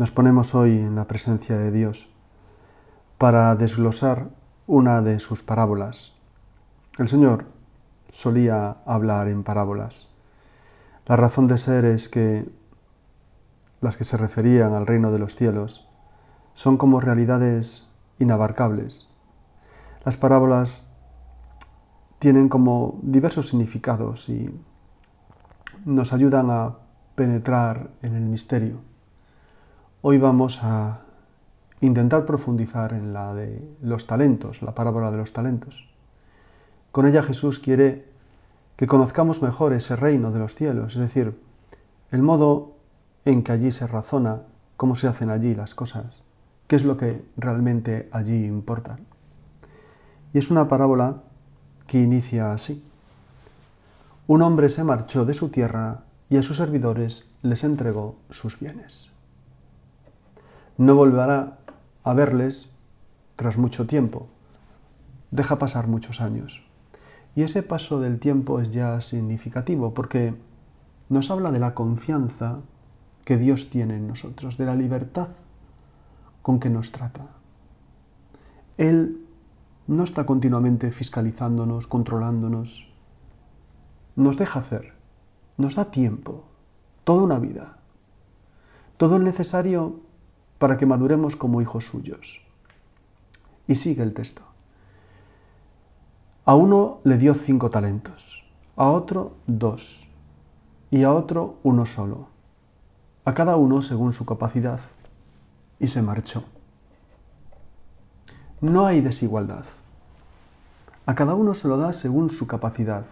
Nos 0.00 0.10
ponemos 0.10 0.54
hoy 0.54 0.78
en 0.78 0.96
la 0.96 1.06
presencia 1.06 1.58
de 1.58 1.70
Dios 1.70 2.08
para 3.18 3.54
desglosar 3.54 4.30
una 4.66 5.02
de 5.02 5.20
sus 5.20 5.42
parábolas. 5.42 6.16
El 6.96 7.06
Señor 7.06 7.44
solía 8.10 8.78
hablar 8.86 9.28
en 9.28 9.44
parábolas. 9.44 10.08
La 11.04 11.16
razón 11.16 11.48
de 11.48 11.58
ser 11.58 11.84
es 11.84 12.08
que 12.08 12.50
las 13.82 13.98
que 13.98 14.04
se 14.04 14.16
referían 14.16 14.72
al 14.72 14.86
reino 14.86 15.12
de 15.12 15.18
los 15.18 15.34
cielos 15.34 15.86
son 16.54 16.78
como 16.78 17.00
realidades 17.00 17.86
inabarcables. 18.18 19.12
Las 20.02 20.16
parábolas 20.16 20.90
tienen 22.18 22.48
como 22.48 22.98
diversos 23.02 23.48
significados 23.48 24.30
y 24.30 24.48
nos 25.84 26.14
ayudan 26.14 26.48
a 26.50 26.78
penetrar 27.16 27.90
en 28.00 28.14
el 28.14 28.22
misterio. 28.22 28.89
Hoy 30.02 30.16
vamos 30.16 30.60
a 30.62 31.00
intentar 31.82 32.24
profundizar 32.24 32.94
en 32.94 33.12
la 33.12 33.34
de 33.34 33.62
los 33.82 34.06
talentos, 34.06 34.62
la 34.62 34.74
parábola 34.74 35.10
de 35.10 35.18
los 35.18 35.34
talentos. 35.34 35.90
Con 36.90 37.06
ella 37.06 37.22
Jesús 37.22 37.58
quiere 37.58 38.06
que 38.76 38.86
conozcamos 38.86 39.42
mejor 39.42 39.74
ese 39.74 39.96
reino 39.96 40.32
de 40.32 40.38
los 40.38 40.54
cielos, 40.54 40.94
es 40.94 41.00
decir, 41.02 41.38
el 42.12 42.22
modo 42.22 42.78
en 43.26 43.42
que 43.42 43.52
allí 43.52 43.72
se 43.72 43.86
razona, 43.86 44.40
cómo 44.78 44.96
se 44.96 45.06
hacen 45.06 45.28
allí 45.28 45.54
las 45.54 45.74
cosas, 45.74 46.22
qué 46.66 46.76
es 46.76 46.86
lo 46.86 46.96
que 46.96 47.22
realmente 47.36 48.08
allí 48.10 48.46
importa. 48.46 48.98
Y 50.32 50.38
es 50.38 50.50
una 50.50 50.66
parábola 50.66 51.24
que 51.86 52.00
inicia 52.00 52.54
así. 52.54 52.82
Un 54.26 54.40
hombre 54.40 54.70
se 54.70 54.82
marchó 54.82 55.26
de 55.26 55.34
su 55.34 55.50
tierra 55.50 56.04
y 56.30 56.38
a 56.38 56.42
sus 56.42 56.56
servidores 56.56 57.30
les 57.42 57.64
entregó 57.64 58.16
sus 58.30 58.58
bienes 58.58 59.10
no 60.80 60.94
volverá 60.94 61.58
a 62.04 62.14
verles 62.14 62.70
tras 63.36 63.58
mucho 63.58 63.86
tiempo. 63.86 64.28
Deja 65.30 65.58
pasar 65.58 65.88
muchos 65.88 66.22
años. 66.22 66.64
Y 67.36 67.42
ese 67.42 67.62
paso 67.62 68.00
del 68.00 68.18
tiempo 68.18 68.60
es 68.60 68.72
ya 68.72 68.98
significativo 69.02 69.92
porque 69.92 70.32
nos 71.10 71.30
habla 71.30 71.50
de 71.50 71.58
la 71.58 71.74
confianza 71.74 72.60
que 73.26 73.36
Dios 73.36 73.68
tiene 73.68 73.96
en 73.96 74.08
nosotros, 74.08 74.56
de 74.56 74.64
la 74.64 74.74
libertad 74.74 75.28
con 76.40 76.60
que 76.60 76.70
nos 76.70 76.92
trata. 76.92 77.26
Él 78.78 79.20
no 79.86 80.02
está 80.02 80.24
continuamente 80.24 80.92
fiscalizándonos, 80.92 81.86
controlándonos. 81.88 82.90
Nos 84.16 84.38
deja 84.38 84.60
hacer, 84.60 84.94
nos 85.58 85.74
da 85.74 85.90
tiempo, 85.90 86.44
toda 87.04 87.22
una 87.22 87.38
vida. 87.38 87.76
Todo 88.96 89.16
el 89.16 89.24
necesario 89.24 90.08
para 90.60 90.76
que 90.76 90.84
maduremos 90.84 91.36
como 91.36 91.62
hijos 91.62 91.86
suyos. 91.86 92.42
Y 93.66 93.76
sigue 93.76 94.02
el 94.02 94.12
texto. 94.12 94.42
A 96.44 96.54
uno 96.54 97.00
le 97.02 97.16
dio 97.16 97.32
cinco 97.32 97.70
talentos, 97.70 98.44
a 98.76 98.90
otro 98.90 99.36
dos, 99.46 100.06
y 100.90 101.02
a 101.04 101.14
otro 101.14 101.56
uno 101.62 101.86
solo, 101.86 102.28
a 103.24 103.32
cada 103.32 103.56
uno 103.56 103.80
según 103.80 104.12
su 104.12 104.26
capacidad, 104.26 104.80
y 105.78 105.88
se 105.88 106.02
marchó. 106.02 106.44
No 108.60 108.84
hay 108.84 109.00
desigualdad. 109.00 109.64
A 111.06 111.14
cada 111.14 111.34
uno 111.34 111.54
se 111.54 111.68
lo 111.68 111.78
da 111.78 111.94
según 111.94 112.28
su 112.28 112.46
capacidad, 112.46 113.06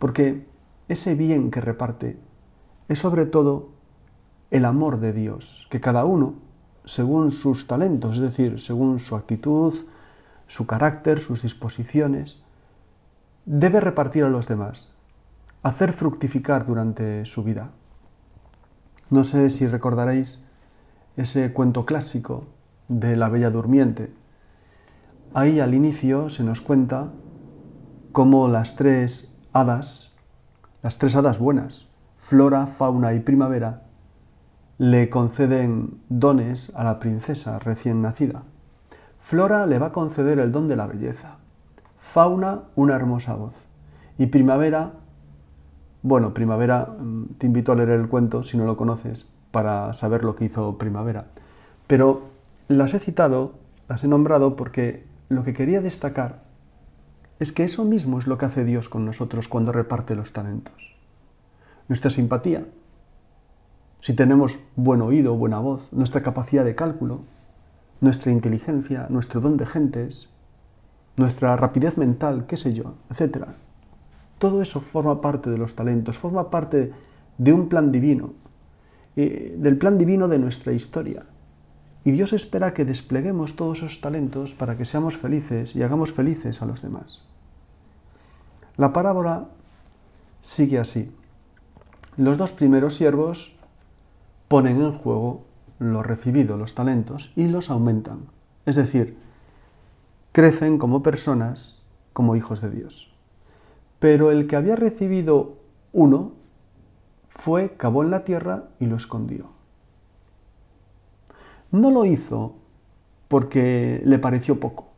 porque 0.00 0.44
ese 0.88 1.14
bien 1.14 1.52
que 1.52 1.60
reparte 1.60 2.18
es 2.88 2.98
sobre 2.98 3.26
todo 3.26 3.68
el 4.50 4.64
amor 4.64 4.98
de 4.98 5.12
Dios, 5.12 5.68
que 5.70 5.80
cada 5.80 6.04
uno 6.04 6.49
según 6.84 7.30
sus 7.30 7.66
talentos, 7.66 8.16
es 8.16 8.20
decir, 8.20 8.60
según 8.60 8.98
su 8.98 9.16
actitud, 9.16 9.74
su 10.46 10.66
carácter, 10.66 11.20
sus 11.20 11.42
disposiciones. 11.42 12.42
Debe 13.44 13.80
repartir 13.80 14.24
a 14.24 14.28
los 14.28 14.46
demás, 14.48 14.90
hacer 15.62 15.92
fructificar 15.92 16.66
durante 16.66 17.24
su 17.24 17.44
vida. 17.44 17.70
No 19.10 19.24
sé 19.24 19.50
si 19.50 19.66
recordaréis 19.66 20.44
ese 21.16 21.52
cuento 21.52 21.84
clásico 21.84 22.46
de 22.88 23.16
la 23.16 23.28
Bella 23.28 23.50
Durmiente. 23.50 24.12
Ahí 25.34 25.60
al 25.60 25.74
inicio 25.74 26.28
se 26.28 26.44
nos 26.44 26.60
cuenta 26.60 27.12
cómo 28.12 28.48
las 28.48 28.76
tres 28.76 29.36
hadas, 29.52 30.12
las 30.82 30.98
tres 30.98 31.14
hadas 31.14 31.38
buenas, 31.38 31.88
Flora, 32.18 32.66
Fauna 32.66 33.14
y 33.14 33.20
Primavera, 33.20 33.84
le 34.80 35.10
conceden 35.10 36.00
dones 36.08 36.72
a 36.74 36.84
la 36.84 37.00
princesa 37.00 37.58
recién 37.58 38.00
nacida. 38.00 38.44
Flora 39.18 39.66
le 39.66 39.78
va 39.78 39.88
a 39.88 39.92
conceder 39.92 40.38
el 40.38 40.52
don 40.52 40.68
de 40.68 40.76
la 40.76 40.86
belleza, 40.86 41.36
Fauna 41.98 42.62
una 42.76 42.96
hermosa 42.96 43.34
voz 43.34 43.52
y 44.16 44.28
Primavera, 44.28 44.92
bueno, 46.00 46.32
Primavera, 46.32 46.94
mm, 46.98 47.24
te 47.36 47.44
invito 47.44 47.72
a 47.72 47.74
leer 47.74 47.90
el 47.90 48.08
cuento 48.08 48.42
si 48.42 48.56
no 48.56 48.64
lo 48.64 48.78
conoces 48.78 49.28
para 49.50 49.92
saber 49.92 50.24
lo 50.24 50.34
que 50.34 50.46
hizo 50.46 50.78
Primavera, 50.78 51.26
pero 51.86 52.22
las 52.68 52.94
he 52.94 53.00
citado, 53.00 53.56
las 53.86 54.02
he 54.02 54.08
nombrado 54.08 54.56
porque 54.56 55.04
lo 55.28 55.44
que 55.44 55.52
quería 55.52 55.82
destacar 55.82 56.42
es 57.38 57.52
que 57.52 57.64
eso 57.64 57.84
mismo 57.84 58.18
es 58.18 58.26
lo 58.26 58.38
que 58.38 58.46
hace 58.46 58.64
Dios 58.64 58.88
con 58.88 59.04
nosotros 59.04 59.46
cuando 59.46 59.72
reparte 59.72 60.14
los 60.14 60.32
talentos. 60.32 60.96
Nuestra 61.86 62.08
simpatía, 62.08 62.64
si 64.00 64.14
tenemos 64.14 64.58
buen 64.76 65.02
oído, 65.02 65.36
buena 65.36 65.58
voz, 65.58 65.92
nuestra 65.92 66.22
capacidad 66.22 66.64
de 66.64 66.74
cálculo, 66.74 67.20
nuestra 68.00 68.32
inteligencia, 68.32 69.06
nuestro 69.10 69.40
don 69.40 69.56
de 69.58 69.66
gentes, 69.66 70.30
nuestra 71.16 71.54
rapidez 71.56 71.98
mental, 71.98 72.46
qué 72.46 72.56
sé 72.56 72.72
yo, 72.72 72.94
etc. 73.10 73.48
Todo 74.38 74.62
eso 74.62 74.80
forma 74.80 75.20
parte 75.20 75.50
de 75.50 75.58
los 75.58 75.74
talentos, 75.74 76.16
forma 76.16 76.50
parte 76.50 76.92
de 77.36 77.52
un 77.52 77.68
plan 77.68 77.92
divino, 77.92 78.32
eh, 79.16 79.54
del 79.58 79.76
plan 79.76 79.98
divino 79.98 80.28
de 80.28 80.38
nuestra 80.38 80.72
historia. 80.72 81.26
Y 82.02 82.12
Dios 82.12 82.32
espera 82.32 82.72
que 82.72 82.86
despleguemos 82.86 83.54
todos 83.54 83.78
esos 83.78 84.00
talentos 84.00 84.54
para 84.54 84.78
que 84.78 84.86
seamos 84.86 85.18
felices 85.18 85.76
y 85.76 85.82
hagamos 85.82 86.12
felices 86.12 86.62
a 86.62 86.64
los 86.64 86.80
demás. 86.80 87.26
La 88.78 88.94
parábola 88.94 89.48
sigue 90.40 90.78
así. 90.78 91.12
Los 92.16 92.38
dos 92.38 92.52
primeros 92.52 92.94
siervos 92.94 93.59
ponen 94.50 94.82
en 94.82 94.92
juego 94.92 95.44
lo 95.78 96.02
recibido, 96.02 96.56
los 96.56 96.74
talentos, 96.74 97.32
y 97.36 97.46
los 97.46 97.70
aumentan. 97.70 98.26
Es 98.66 98.74
decir, 98.74 99.16
crecen 100.32 100.76
como 100.76 101.04
personas, 101.04 101.84
como 102.12 102.34
hijos 102.34 102.60
de 102.60 102.68
Dios. 102.68 103.14
Pero 104.00 104.32
el 104.32 104.48
que 104.48 104.56
había 104.56 104.74
recibido 104.74 105.58
uno 105.92 106.32
fue, 107.28 107.76
cavó 107.76 108.02
en 108.02 108.10
la 108.10 108.24
tierra 108.24 108.70
y 108.80 108.86
lo 108.86 108.96
escondió. 108.96 109.50
No 111.70 111.92
lo 111.92 112.04
hizo 112.04 112.56
porque 113.28 114.02
le 114.04 114.18
pareció 114.18 114.58
poco. 114.58 114.88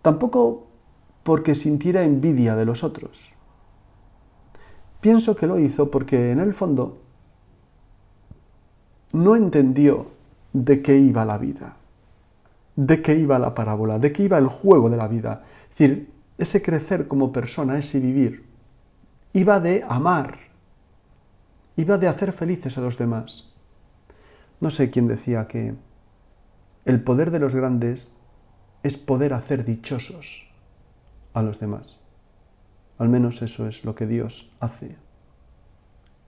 Tampoco 0.00 0.68
porque 1.22 1.54
sintiera 1.54 2.02
envidia 2.02 2.56
de 2.56 2.64
los 2.64 2.82
otros. 2.82 3.34
Pienso 5.02 5.36
que 5.36 5.46
lo 5.46 5.58
hizo 5.58 5.90
porque 5.90 6.30
en 6.30 6.40
el 6.40 6.54
fondo 6.54 7.04
no 9.14 9.36
entendió 9.36 10.08
de 10.52 10.82
qué 10.82 10.98
iba 10.98 11.24
la 11.24 11.38
vida, 11.38 11.76
de 12.74 13.00
qué 13.00 13.14
iba 13.14 13.38
la 13.38 13.54
parábola, 13.54 14.00
de 14.00 14.12
qué 14.12 14.24
iba 14.24 14.38
el 14.38 14.48
juego 14.48 14.90
de 14.90 14.96
la 14.96 15.06
vida. 15.06 15.44
Es 15.70 15.78
decir, 15.78 16.12
ese 16.36 16.62
crecer 16.62 17.06
como 17.06 17.32
persona, 17.32 17.78
ese 17.78 18.00
vivir, 18.00 18.44
iba 19.32 19.60
de 19.60 19.84
amar, 19.88 20.38
iba 21.76 21.96
de 21.96 22.08
hacer 22.08 22.32
felices 22.32 22.76
a 22.76 22.80
los 22.80 22.98
demás. 22.98 23.54
No 24.60 24.70
sé 24.70 24.90
quién 24.90 25.06
decía 25.06 25.46
que 25.46 25.74
el 26.84 27.00
poder 27.00 27.30
de 27.30 27.38
los 27.38 27.54
grandes 27.54 28.16
es 28.82 28.96
poder 28.96 29.32
hacer 29.32 29.64
dichosos 29.64 30.50
a 31.34 31.42
los 31.42 31.60
demás. 31.60 32.00
Al 32.98 33.08
menos 33.08 33.42
eso 33.42 33.68
es 33.68 33.84
lo 33.84 33.94
que 33.94 34.08
Dios 34.08 34.52
hace 34.58 34.96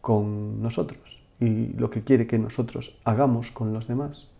con 0.00 0.62
nosotros 0.62 1.25
y 1.41 1.73
lo 1.75 1.91
que 1.91 2.03
quiere 2.03 2.27
que 2.27 2.38
nosotros 2.38 2.99
hagamos 3.05 3.50
con 3.50 3.73
los 3.73 3.87
demás. 3.87 4.31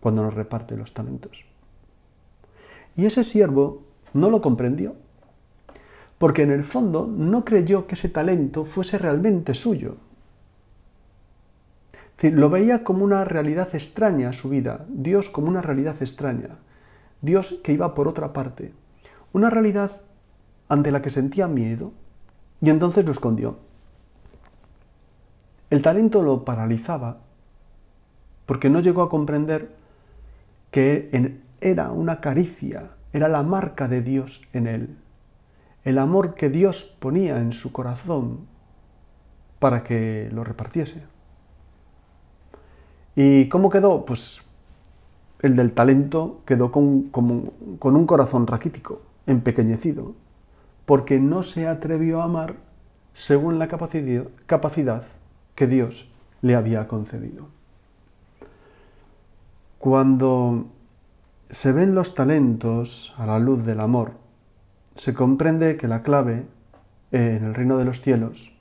cuando 0.00 0.22
nos 0.22 0.34
reparte 0.34 0.76
los 0.76 0.94
talentos. 0.94 1.44
Y 2.96 3.06
ese 3.06 3.24
siervo 3.24 3.82
no 4.12 4.30
lo 4.30 4.40
comprendió, 4.40 4.94
porque 6.18 6.42
en 6.42 6.50
el 6.50 6.64
fondo 6.64 7.06
no 7.06 7.44
creyó 7.44 7.86
que 7.86 7.94
ese 7.94 8.08
talento 8.08 8.64
fuese 8.64 8.98
realmente 8.98 9.54
suyo. 9.54 9.96
lo 12.22 12.50
veía 12.50 12.84
como 12.84 13.04
una 13.04 13.24
realidad 13.24 13.74
extraña 13.74 14.28
a 14.28 14.32
su 14.32 14.48
vida, 14.48 14.86
Dios 14.88 15.28
como 15.28 15.48
una 15.48 15.60
realidad 15.60 15.96
extraña, 16.00 16.58
Dios 17.20 17.58
que 17.64 17.72
iba 17.72 17.94
por 17.94 18.06
otra 18.06 18.32
parte, 18.32 18.72
una 19.32 19.50
realidad 19.50 20.00
ante 20.68 20.90
la 20.90 21.02
que 21.02 21.10
sentía 21.10 21.48
miedo 21.48 21.92
y 22.60 22.70
entonces 22.70 23.04
lo 23.04 23.12
escondió. 23.12 23.58
El 25.70 25.82
talento 25.82 26.22
lo 26.22 26.44
paralizaba 26.44 27.18
porque 28.46 28.70
no 28.70 28.80
llegó 28.80 29.02
a 29.02 29.08
comprender 29.08 29.74
que 30.70 31.40
era 31.60 31.90
una 31.90 32.20
caricia, 32.20 32.90
era 33.12 33.28
la 33.28 33.42
marca 33.42 33.88
de 33.88 34.02
Dios 34.02 34.42
en 34.52 34.68
él, 34.68 34.96
el 35.84 35.98
amor 35.98 36.34
que 36.34 36.48
Dios 36.48 36.84
ponía 37.00 37.38
en 37.38 37.52
su 37.52 37.72
corazón 37.72 38.46
para 39.58 39.82
que 39.82 40.28
lo 40.32 40.44
repartiese. 40.44 41.02
¿Y 43.16 43.48
cómo 43.48 43.70
quedó? 43.70 44.04
Pues 44.04 44.42
el 45.40 45.56
del 45.56 45.72
talento 45.72 46.42
quedó 46.44 46.70
con, 46.70 47.10
un 47.12 48.06
corazón 48.06 48.46
raquítico, 48.46 49.02
empequeñecido, 49.26 50.14
porque 50.84 51.18
no 51.18 51.42
se 51.42 51.66
atrevió 51.66 52.20
a 52.20 52.24
amar 52.24 52.56
según 53.14 53.58
la 53.58 53.66
capacidad 53.66 55.02
que 55.56 55.66
Dios 55.66 56.08
le 56.42 56.54
había 56.54 56.86
concedido. 56.86 57.48
Cuando 59.80 60.66
se 61.50 61.72
ven 61.72 61.94
los 61.94 62.14
talentos 62.14 63.14
a 63.16 63.26
la 63.26 63.40
luz 63.40 63.64
del 63.64 63.80
amor, 63.80 64.12
se 64.94 65.14
comprende 65.14 65.76
que 65.76 65.88
la 65.88 66.02
clave 66.02 66.46
en 67.10 67.44
el 67.44 67.54
reino 67.54 67.78
de 67.78 67.84
los 67.84 68.00
cielos 68.00 68.52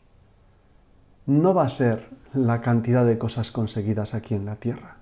no 1.26 1.54
va 1.54 1.66
a 1.66 1.70
ser 1.70 2.10
la 2.34 2.62
cantidad 2.62 3.06
de 3.06 3.18
cosas 3.18 3.52
conseguidas 3.52 4.14
aquí 4.14 4.36
en 4.36 4.46
la 4.46 4.58
tierra, 4.58 4.98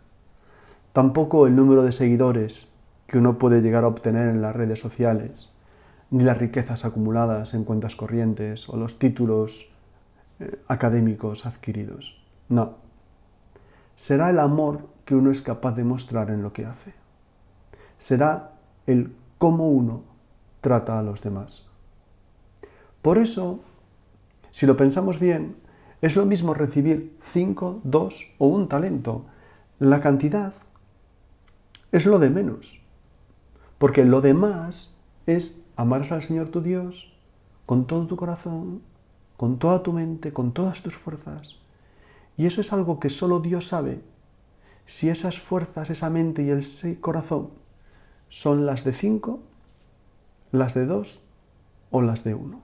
tampoco 0.93 1.47
el 1.47 1.55
número 1.55 1.83
de 1.83 1.91
seguidores 1.91 2.71
que 3.07 3.17
uno 3.17 3.37
puede 3.37 3.61
llegar 3.61 3.83
a 3.83 3.87
obtener 3.87 4.29
en 4.29 4.41
las 4.41 4.55
redes 4.55 4.79
sociales, 4.79 5.51
ni 6.09 6.23
las 6.23 6.37
riquezas 6.37 6.85
acumuladas 6.85 7.53
en 7.53 7.63
cuentas 7.63 7.95
corrientes 7.95 8.69
o 8.69 8.77
los 8.77 8.99
títulos 8.99 9.72
eh, 10.39 10.59
académicos 10.67 11.45
adquiridos. 11.45 12.21
No. 12.49 12.75
Será 13.95 14.29
el 14.29 14.39
amor 14.39 14.87
que 15.05 15.15
uno 15.15 15.31
es 15.31 15.41
capaz 15.41 15.73
de 15.73 15.83
mostrar 15.83 16.29
en 16.29 16.41
lo 16.41 16.53
que 16.53 16.65
hace. 16.65 16.93
Será 17.97 18.51
el 18.87 19.15
cómo 19.37 19.69
uno 19.69 20.03
trata 20.61 20.99
a 20.99 21.03
los 21.03 21.21
demás. 21.21 21.69
Por 23.01 23.17
eso, 23.17 23.59
si 24.51 24.65
lo 24.65 24.77
pensamos 24.77 25.19
bien, 25.19 25.57
es 26.01 26.15
lo 26.15 26.25
mismo 26.25 26.53
recibir 26.53 27.17
cinco, 27.21 27.81
dos 27.83 28.33
o 28.37 28.47
un 28.47 28.67
talento. 28.67 29.25
La 29.79 30.01
cantidad 30.01 30.53
es 31.91 32.05
lo 32.05 32.19
de 32.19 32.29
menos. 32.29 32.81
Porque 33.77 34.05
lo 34.05 34.21
demás 34.21 34.93
es 35.25 35.61
amarás 35.75 36.11
al 36.11 36.21
Señor 36.21 36.49
tu 36.49 36.61
Dios 36.61 37.13
con 37.65 37.87
todo 37.87 38.07
tu 38.07 38.15
corazón, 38.15 38.81
con 39.37 39.59
toda 39.59 39.83
tu 39.83 39.93
mente, 39.93 40.33
con 40.33 40.53
todas 40.53 40.81
tus 40.81 40.95
fuerzas. 40.95 41.59
Y 42.37 42.45
eso 42.45 42.61
es 42.61 42.73
algo 42.73 42.99
que 42.99 43.09
solo 43.09 43.39
Dios 43.39 43.67
sabe 43.67 44.01
si 44.85 45.09
esas 45.09 45.39
fuerzas, 45.39 45.89
esa 45.89 46.09
mente 46.09 46.43
y 46.43 46.49
ese 46.49 46.99
corazón 46.99 47.49
son 48.29 48.65
las 48.65 48.83
de 48.83 48.93
cinco, 48.93 49.41
las 50.51 50.73
de 50.73 50.85
dos 50.85 51.23
o 51.91 52.01
las 52.01 52.23
de 52.23 52.33
uno. 52.33 52.61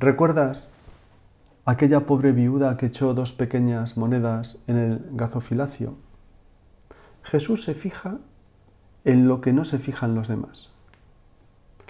¿Recuerdas 0.00 0.72
aquella 1.64 2.04
pobre 2.04 2.32
viuda 2.32 2.76
que 2.76 2.86
echó 2.86 3.14
dos 3.14 3.32
pequeñas 3.32 3.96
monedas 3.96 4.62
en 4.66 4.76
el 4.76 5.08
gazofilacio? 5.12 5.94
Jesús 7.22 7.62
se 7.62 7.74
fija 7.74 8.18
en 9.04 9.28
lo 9.28 9.40
que 9.40 9.52
no 9.52 9.64
se 9.64 9.78
fijan 9.78 10.14
los 10.14 10.28
demás. 10.28 10.73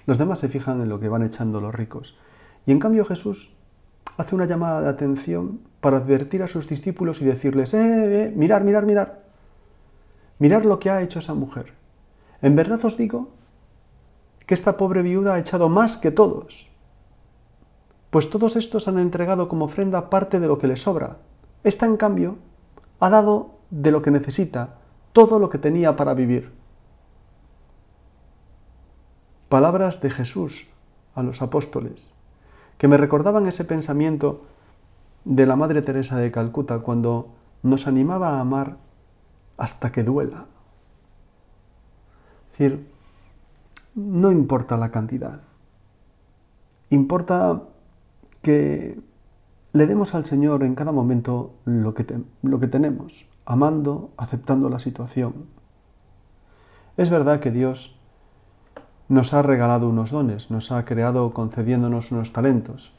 Los 0.07 0.19
demás 0.19 0.39
se 0.39 0.49
fijan 0.49 0.81
en 0.81 0.89
lo 0.89 1.01
que 1.01 1.09
van 1.09 1.23
echando 1.23 1.61
los 1.61 1.75
ricos. 1.75 2.19
Y 2.67 2.73
en 2.73 2.79
cambio 2.79 3.05
Jesús 3.05 3.55
hace 4.17 4.35
una 4.35 4.45
llamada 4.45 4.81
de 4.83 4.89
atención 4.89 5.61
para 5.81 5.99
advertir 5.99 6.43
a 6.43 6.49
sus 6.49 6.69
discípulos 6.69 7.21
y 7.21 7.25
decirles, 7.25 7.75
eh, 7.75 8.25
eh, 8.25 8.33
mirar, 8.35 8.65
mirar, 8.65 8.87
mirar. 8.87 9.25
Mirar 10.39 10.67
lo 10.67 10.79
que 10.79 10.91
ha 10.91 11.03
hecho 11.03 11.19
esa 11.19 11.35
mujer. 11.35 11.73
En 12.43 12.57
verdad 12.57 12.85
os 12.85 12.97
digo 12.97 13.31
que 14.47 14.55
esta 14.55 14.77
pobre 14.77 15.03
viuda 15.03 15.35
ha 15.35 15.39
echado 15.39 15.69
más 15.69 15.97
que 15.97 16.11
todos. 16.11 16.71
Pues 18.11 18.31
todos 18.31 18.57
estos 18.57 18.87
han 18.89 18.99
entregado 18.99 19.49
como 19.49 19.65
ofrenda 19.65 20.11
parte 20.11 20.39
de 20.39 20.47
lo 20.47 20.59
que 20.59 20.69
les 20.69 20.83
sobra. 20.83 21.17
Esta, 21.65 21.87
en 21.87 21.97
cambio, 21.97 22.37
ha 23.01 23.11
dado 23.11 23.59
de 23.71 23.91
lo 23.91 24.03
que 24.03 24.11
necesita, 24.11 24.77
todo 25.13 25.39
lo 25.39 25.49
que 25.49 25.59
tenía 25.59 25.97
para 25.97 26.15
vivir 26.15 26.53
palabras 29.55 30.01
de 30.01 30.11
Jesús 30.11 30.67
a 31.15 31.23
los 31.23 31.41
apóstoles, 31.41 32.13
que 32.77 32.89
me 32.89 32.97
recordaban 32.97 33.47
ese 33.47 33.65
pensamiento 33.65 34.43
de 35.25 35.47
la 35.47 35.55
Madre 35.55 35.81
Teresa 35.81 36.17
de 36.17 36.33
Calcuta 36.33 36.81
cuando 36.81 37.29
nos 37.63 37.87
animaba 37.87 38.31
a 38.31 38.41
amar 38.41 38.79
hasta 39.57 39.93
que 39.93 40.03
duela. 40.03 40.47
Es 42.51 42.59
decir, 42.59 42.91
no 43.95 44.33
importa 44.33 44.77
la 44.77 44.91
cantidad, 44.91 45.41
importa 46.91 47.63
que 48.43 48.99
le 49.73 49.87
demos 49.87 50.17
al 50.17 50.25
Señor 50.25 50.65
en 50.65 50.75
cada 50.75 50.91
momento 50.91 51.55
lo 51.65 51.95
que, 51.95 52.05
lo 52.43 52.59
que 52.59 52.67
tenemos, 52.67 53.29
amando, 53.45 54.11
aceptando 54.17 54.69
la 54.69 54.81
situación. 54.81 55.47
Es 56.97 57.09
verdad 57.09 57.39
que 57.39 57.53
Dios 57.53 58.01
nos 59.09 59.35
ha 59.35 59.43
regalado 59.43 59.89
unos 59.89 60.11
dones, 60.11 60.51
nos 60.51 60.73
ha 60.73 60.85
creado 60.85 61.33
concediéndonos 61.33 62.13
unos 62.13 62.33
talentos. 62.33 62.95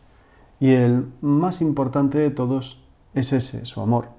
Y 0.60 0.72
el 0.72 1.12
más 1.22 1.62
importante 1.62 2.18
de 2.18 2.31
todos 2.31 2.86
es 3.13 3.34
ese, 3.34 3.66
su 3.66 3.81
amor. 3.81 4.10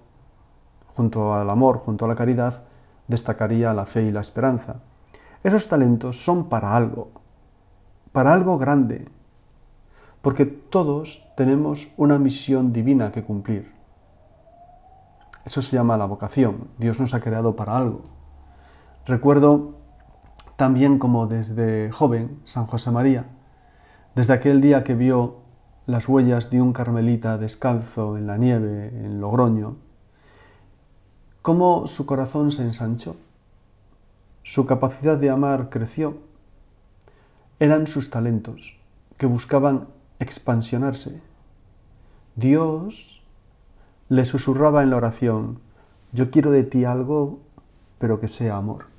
Junto 0.95 1.35
al 1.35 1.49
amor, 1.49 1.79
junto 1.79 2.05
a 2.05 2.09
la 2.09 2.17
caridad, 2.17 2.65
destacaría 3.09 3.75
la 3.75 3.87
fe 3.87 4.03
y 4.03 4.13
la 4.13 4.21
esperanza. 4.21 4.81
Esos 5.45 5.69
talentos 5.69 6.25
son 6.25 6.49
para 6.49 6.75
algo, 6.75 7.11
para 8.13 8.33
algo 8.33 8.59
grande, 8.59 9.09
porque 10.23 10.45
todos 10.45 11.25
tenemos 11.37 11.93
una 11.97 12.19
misión 12.19 12.73
divina 12.73 13.13
que 13.13 13.23
cumplir. 13.23 13.73
Eso 15.45 15.63
se 15.63 15.77
llama 15.77 15.97
la 15.97 16.07
vocación. 16.07 16.67
Dios 16.79 16.99
nos 16.99 17.15
ha 17.15 17.21
creado 17.21 17.55
para 17.55 17.77
algo. 17.77 18.03
Recuerdo 19.05 19.76
también 20.57 20.99
como 20.99 21.27
desde 21.27 21.91
joven 21.93 22.41
San 22.45 22.67
José 22.67 22.91
María, 22.91 23.27
desde 24.15 24.33
aquel 24.33 24.61
día 24.61 24.85
que 24.85 24.95
vio 24.95 25.37
las 25.87 26.09
huellas 26.09 26.51
de 26.51 26.61
un 26.61 26.73
carmelita 26.73 27.39
descalzo 27.39 28.17
en 28.17 28.27
la 28.27 28.39
nieve 28.39 28.89
en 28.89 29.21
Logroño, 29.21 29.77
cómo 31.43 31.87
su 31.87 32.07
corazón 32.07 32.51
se 32.51 32.63
ensanchó, 32.63 33.17
su 34.43 34.67
capacidad 34.67 35.19
de 35.19 35.31
amar 35.31 35.69
creció, 35.69 36.19
eran 37.61 37.87
sus 37.87 38.11
talentos 38.11 38.79
que 39.17 39.27
buscaban 39.27 39.89
expansionarse. 40.19 41.21
Dios 42.35 43.23
le 44.09 44.25
susurraba 44.25 44.83
en 44.83 44.91
la 44.91 44.97
oración, 44.97 45.61
yo 46.13 46.31
quiero 46.31 46.51
de 46.51 46.65
ti 46.65 46.85
algo, 46.85 47.41
pero 47.99 48.21
que 48.21 48.29
sea 48.29 48.57
amor. 48.57 48.96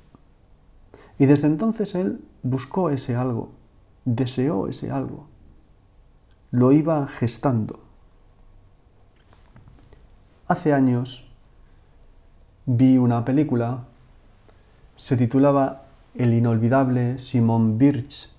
Y 1.18 1.26
desde 1.26 1.48
entonces 1.48 1.94
él 1.94 2.24
buscó 2.42 2.90
ese 2.90 3.16
algo, 3.16 3.50
deseó 4.04 4.68
ese 4.68 4.90
algo, 4.90 5.26
lo 6.50 6.72
iba 6.72 7.06
gestando. 7.08 7.80
Hace 10.46 10.72
años 10.72 11.30
vi 12.66 12.98
una 12.98 13.24
película, 13.24 13.84
se 14.96 15.16
titulaba 15.16 15.82
El 16.14 16.32
inolvidable 16.32 17.18
Simon 17.18 17.78
Birch. 17.78 18.30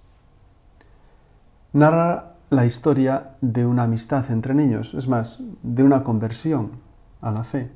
Narra 1.74 2.36
la 2.50 2.65
historia 2.65 3.36
de 3.41 3.65
una 3.65 3.83
amistad 3.83 4.31
entre 4.31 4.55
niños, 4.55 4.93
es 4.93 5.07
más, 5.07 5.43
de 5.62 5.83
una 5.83 6.03
conversión 6.03 6.71
a 7.21 7.29
la 7.29 7.43
fe. 7.43 7.71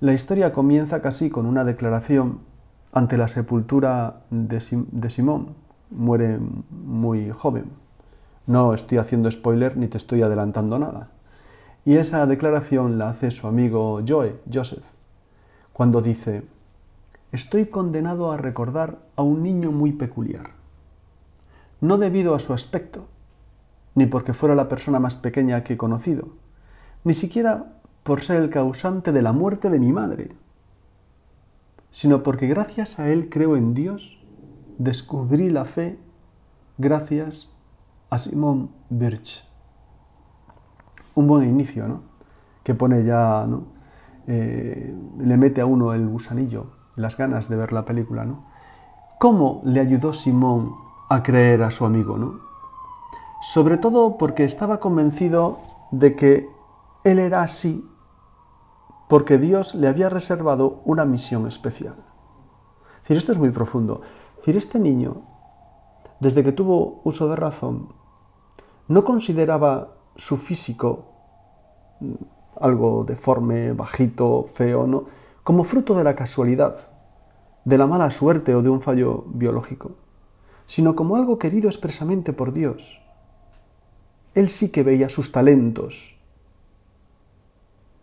La 0.00 0.14
historia 0.14 0.52
comienza 0.52 1.02
casi 1.02 1.28
con 1.28 1.44
una 1.44 1.64
declaración 1.64 2.40
ante 2.92 3.16
la 3.16 3.28
sepultura 3.28 4.22
de, 4.30 4.60
Simón. 5.10 5.54
Muere 5.90 6.38
muy 6.70 7.30
joven. 7.30 7.66
No 8.46 8.74
estoy 8.74 8.98
haciendo 8.98 9.30
spoiler 9.30 9.76
ni 9.76 9.88
te 9.88 9.96
estoy 9.96 10.22
adelantando 10.22 10.78
nada. 10.78 11.08
Y 11.84 11.96
esa 11.96 12.26
declaración 12.26 12.98
la 12.98 13.10
hace 13.10 13.30
su 13.30 13.46
amigo 13.46 14.00
Joe, 14.06 14.36
Joseph, 14.52 14.84
cuando 15.72 16.02
dice, 16.02 16.42
estoy 17.32 17.66
condenado 17.66 18.32
a 18.32 18.36
recordar 18.36 18.98
a 19.16 19.22
un 19.22 19.42
niño 19.42 19.72
muy 19.72 19.92
peculiar, 19.92 20.50
no 21.80 21.96
debido 21.96 22.34
a 22.34 22.38
su 22.38 22.52
aspecto, 22.52 23.06
ni 23.94 24.06
porque 24.06 24.34
fuera 24.34 24.54
la 24.54 24.68
persona 24.68 25.00
más 25.00 25.16
pequeña 25.16 25.64
que 25.64 25.74
he 25.74 25.78
conocido, 25.78 26.28
ni 27.02 27.14
siquiera 27.14 27.72
por 28.02 28.20
ser 28.20 28.42
el 28.42 28.50
causante 28.50 29.10
de 29.12 29.22
la 29.22 29.32
muerte 29.32 29.70
de 29.70 29.80
mi 29.80 29.92
madre, 29.92 30.32
sino 31.90 32.22
porque 32.22 32.46
gracias 32.46 32.98
a 32.98 33.08
él 33.08 33.28
creo 33.28 33.56
en 33.56 33.74
Dios, 33.74 34.18
descubrí 34.78 35.50
la 35.50 35.64
fe 35.64 35.98
gracias 36.78 37.50
a 38.08 38.18
Simón 38.18 38.70
Birch. 38.88 39.44
Un 41.14 41.26
buen 41.26 41.48
inicio, 41.48 41.86
¿no? 41.88 42.02
Que 42.62 42.74
pone 42.74 43.04
ya, 43.04 43.44
¿no? 43.46 43.64
Eh, 44.26 44.94
le 45.18 45.36
mete 45.36 45.60
a 45.60 45.66
uno 45.66 45.92
el 45.92 46.08
gusanillo, 46.08 46.66
las 46.96 47.16
ganas 47.16 47.48
de 47.48 47.56
ver 47.56 47.72
la 47.72 47.84
película, 47.84 48.24
¿no? 48.24 48.44
¿Cómo 49.18 49.60
le 49.64 49.80
ayudó 49.80 50.12
Simón 50.12 50.74
a 51.08 51.22
creer 51.22 51.62
a 51.62 51.70
su 51.70 51.84
amigo, 51.84 52.16
¿no? 52.16 52.40
Sobre 53.42 53.76
todo 53.76 54.16
porque 54.16 54.44
estaba 54.44 54.78
convencido 54.80 55.58
de 55.90 56.14
que 56.14 56.48
él 57.04 57.18
era 57.18 57.42
así 57.42 57.89
porque 59.10 59.38
Dios 59.38 59.74
le 59.74 59.88
había 59.88 60.08
reservado 60.08 60.82
una 60.84 61.04
misión 61.04 61.48
especial. 61.48 61.96
Esto 63.08 63.32
es 63.32 63.40
muy 63.40 63.50
profundo. 63.50 64.02
Este 64.46 64.78
niño, 64.78 65.22
desde 66.20 66.44
que 66.44 66.52
tuvo 66.52 67.00
uso 67.02 67.28
de 67.28 67.34
razón, 67.34 67.92
no 68.86 69.04
consideraba 69.04 69.96
su 70.14 70.36
físico 70.36 71.06
mm, 71.98 72.12
algo 72.60 73.02
deforme, 73.02 73.72
bajito, 73.72 74.44
feo, 74.46 74.86
no, 74.86 75.06
como 75.42 75.64
fruto 75.64 75.96
de 75.96 76.04
la 76.04 76.14
casualidad, 76.14 76.78
de 77.64 77.78
la 77.78 77.88
mala 77.88 78.10
suerte 78.10 78.54
o 78.54 78.62
de 78.62 78.68
un 78.68 78.80
fallo 78.80 79.24
biológico, 79.26 79.96
sino 80.66 80.94
como 80.94 81.16
algo 81.16 81.36
querido 81.36 81.68
expresamente 81.68 82.32
por 82.32 82.52
Dios. 82.52 83.02
Él 84.34 84.48
sí 84.48 84.70
que 84.70 84.84
veía 84.84 85.08
sus 85.08 85.32
talentos, 85.32 86.19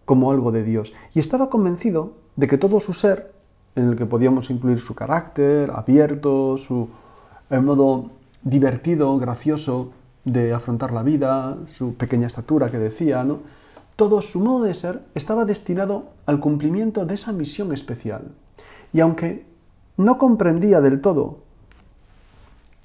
como 0.08 0.32
algo 0.32 0.54
de 0.54 0.64
Dios. 0.64 0.94
Y 1.14 1.20
estaba 1.20 1.50
convencido 1.50 2.14
de 2.38 2.48
que 2.48 2.58
todo 2.58 2.80
su 2.80 2.94
ser, 2.94 3.34
en 3.76 3.90
el 3.90 3.98
que 3.98 4.06
podíamos 4.06 4.50
incluir 4.50 4.80
su 4.80 4.96
carácter 4.96 5.70
abierto, 5.72 6.58
su 6.58 6.88
modo 7.50 8.10
divertido, 8.42 9.18
gracioso 9.18 9.92
de 10.24 10.54
afrontar 10.54 10.94
la 10.94 11.04
vida, 11.04 11.58
su 11.70 11.96
pequeña 11.96 12.28
estatura 12.28 12.70
que 12.70 12.78
decía, 12.78 13.26
¿no? 13.26 13.40
todo 13.98 14.22
su 14.22 14.40
modo 14.40 14.64
de 14.64 14.76
ser 14.76 15.02
estaba 15.14 15.44
destinado 15.44 16.06
al 16.26 16.40
cumplimiento 16.40 17.06
de 17.06 17.16
esa 17.16 17.34
misión 17.34 17.74
especial. 17.74 18.32
Y 18.94 19.02
aunque 19.02 19.46
no 19.98 20.18
comprendía 20.18 20.80
del 20.80 21.02
todo 21.02 21.40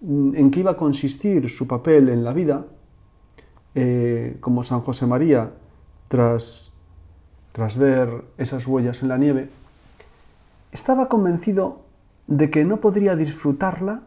en 0.01 0.51
qué 0.51 0.59
iba 0.59 0.73
a 0.73 0.77
consistir 0.77 1.49
su 1.49 1.69
papel 1.69 2.09
en 2.09 2.25
la 2.25 2.33
vida, 2.33 2.65
eh, 3.77 4.39
como 4.41 4.65
San 4.65 4.81
José 4.81 5.07
María, 5.07 5.53
tras 6.09 6.72
tras 7.53 7.77
ver 7.77 8.25
esas 8.39 8.67
huellas 8.67 9.03
en 9.03 9.09
la 9.09 9.19
nieve, 9.19 9.51
estaba 10.73 11.09
convencido 11.09 11.83
de 12.27 12.51
que 12.51 12.65
no 12.65 12.79
podría 12.79 13.15
disfrutarla, 13.15 14.03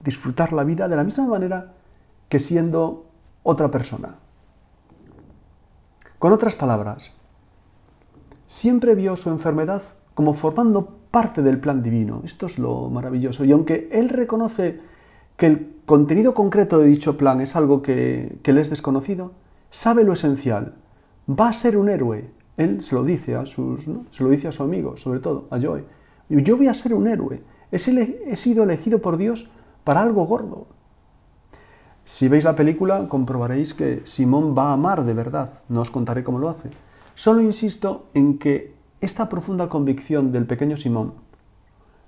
disfrutar 0.00 0.52
la 0.52 0.64
vida 0.64 0.88
de 0.88 0.96
la 0.96 1.04
misma 1.04 1.26
manera 1.26 1.74
que 2.28 2.38
siendo 2.38 3.06
otra 3.42 3.70
persona. 3.70 4.16
Con 6.18 6.32
otras 6.32 6.54
palabras, 6.54 7.12
siempre 8.46 8.94
vio 8.94 9.16
su 9.16 9.30
enfermedad 9.30 9.82
como 10.14 10.34
formando 10.34 10.98
parte 11.10 11.42
del 11.42 11.60
plan 11.60 11.82
divino. 11.82 12.22
Esto 12.24 12.46
es 12.46 12.58
lo 12.58 12.88
maravilloso. 12.90 13.44
Y 13.44 13.52
aunque 13.52 13.88
él 13.92 14.08
reconoce 14.08 14.80
que 15.36 15.46
el 15.46 15.76
contenido 15.86 16.34
concreto 16.34 16.78
de 16.78 16.88
dicho 16.88 17.16
plan 17.16 17.40
es 17.40 17.56
algo 17.56 17.82
que, 17.82 18.38
que 18.42 18.52
le 18.52 18.60
es 18.60 18.70
desconocido, 18.70 19.32
sabe 19.70 20.04
lo 20.04 20.12
esencial. 20.12 20.74
Va 21.28 21.48
a 21.48 21.52
ser 21.52 21.76
un 21.76 21.88
héroe, 21.88 22.30
él 22.58 22.82
se 22.82 22.94
lo 22.94 23.04
dice 23.04 23.36
a 23.36 23.46
sus, 23.46 23.88
se 24.10 24.22
lo 24.22 24.28
dice 24.28 24.48
a 24.48 24.52
su 24.52 24.62
amigo, 24.62 24.96
sobre 24.96 25.20
todo, 25.20 25.46
a 25.50 25.58
Joy. 25.58 25.84
Yo 26.28 26.56
voy 26.58 26.66
a 26.66 26.74
ser 26.74 26.92
un 26.92 27.06
héroe. 27.06 27.40
He 27.70 27.78
sido 27.78 28.64
elegido 28.64 29.00
por 29.00 29.16
Dios 29.16 29.48
para 29.84 30.02
algo 30.02 30.26
gordo. 30.26 30.66
Si 32.04 32.28
veis 32.28 32.44
la 32.44 32.56
película, 32.56 33.08
comprobaréis 33.08 33.74
que 33.74 34.02
Simón 34.04 34.54
va 34.56 34.70
a 34.70 34.72
amar 34.74 35.04
de 35.04 35.14
verdad. 35.14 35.60
No 35.68 35.80
os 35.80 35.90
contaré 35.90 36.24
cómo 36.24 36.38
lo 36.38 36.48
hace. 36.48 36.70
Solo 37.14 37.40
insisto 37.40 38.06
en 38.12 38.38
que 38.38 38.74
esta 39.00 39.28
profunda 39.28 39.68
convicción 39.68 40.32
del 40.32 40.46
pequeño 40.46 40.76
Simón 40.76 41.14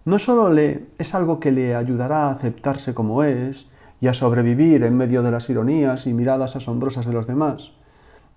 no 0.05 0.19
solo 0.19 0.53
le, 0.53 0.87
es 0.99 1.15
algo 1.15 1.39
que 1.39 1.53
le 1.53 1.77
ayudará 1.77 2.25
a 2.25 2.33
aceptarse 2.33 2.95
como 2.95 3.23
es 3.23 3.69
y 4.01 4.09
a 4.09 4.15
sobrevivir 4.15 4.83
en 4.83 4.97
medio 4.97 5.23
de 5.23 5.31
las 5.31 5.49
ironías 5.51 6.07
y 6.07 6.15
miradas 6.15 6.57
asombrosas 6.57 7.07
de 7.07 7.13
los 7.13 7.27
demás, 7.27 7.73